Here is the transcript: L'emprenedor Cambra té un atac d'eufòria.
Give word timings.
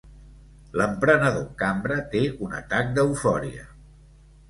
L'emprenedor 0.81 1.45
Cambra 1.61 1.99
té 2.17 2.25
un 2.49 2.59
atac 2.65 2.93
d'eufòria. 2.99 3.73